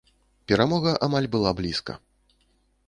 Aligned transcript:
Перамога 0.51 0.93
амаль 1.09 1.29
была 1.37 1.51
блізка. 1.61 1.93